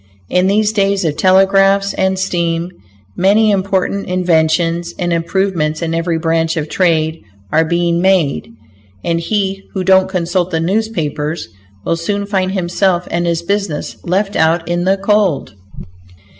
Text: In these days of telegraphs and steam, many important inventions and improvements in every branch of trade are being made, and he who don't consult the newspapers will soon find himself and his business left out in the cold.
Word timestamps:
In 0.29 0.47
these 0.47 0.71
days 0.71 1.05
of 1.05 1.15
telegraphs 1.15 1.93
and 1.93 2.17
steam, 2.17 2.71
many 3.15 3.51
important 3.51 4.07
inventions 4.07 4.95
and 4.97 5.13
improvements 5.13 5.83
in 5.83 5.93
every 5.93 6.17
branch 6.17 6.57
of 6.57 6.69
trade 6.69 7.21
are 7.51 7.63
being 7.63 8.01
made, 8.01 8.49
and 9.03 9.19
he 9.19 9.61
who 9.75 9.83
don't 9.83 10.09
consult 10.09 10.49
the 10.49 10.59
newspapers 10.59 11.49
will 11.85 11.95
soon 11.97 12.25
find 12.25 12.53
himself 12.53 13.07
and 13.11 13.27
his 13.27 13.43
business 13.43 13.95
left 14.03 14.35
out 14.35 14.67
in 14.67 14.85
the 14.85 14.97
cold. 14.97 15.53